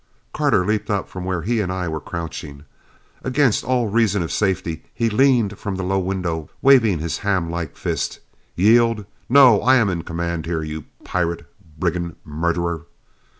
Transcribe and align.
Carter 0.33 0.65
leaped 0.65 0.89
up 0.89 1.07
from 1.07 1.25
where 1.25 1.43
he 1.43 1.61
and 1.61 1.71
I 1.71 1.87
were 1.87 1.99
crouching. 2.01 2.65
Against 3.23 3.63
all 3.63 3.87
reason 3.87 4.23
of 4.23 4.31
safety 4.31 4.81
he 4.95 5.11
leaned 5.11 5.59
from 5.59 5.75
the 5.75 5.83
low 5.83 5.99
window, 5.99 6.49
waving 6.59 6.97
his 6.97 7.19
hamlike 7.19 7.75
fist. 7.77 8.19
"Yield? 8.55 9.05
No! 9.29 9.61
I 9.61 9.75
am 9.75 9.89
in 9.91 10.01
command 10.01 10.47
here, 10.47 10.63
you 10.63 10.85
pirate! 11.03 11.45
Brigand 11.77 12.15
murderer!" 12.25 12.87